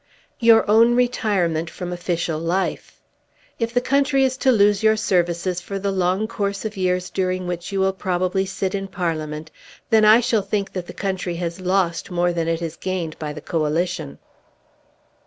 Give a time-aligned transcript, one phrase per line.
[0.39, 2.99] "Your own retirement from official life.
[3.59, 7.45] If the country is to lose your services for the long course of years during
[7.45, 9.51] which you will probably sit in Parliament,
[9.91, 13.31] then I shall think that the country has lost more than it has gained by
[13.31, 14.17] the Coalition."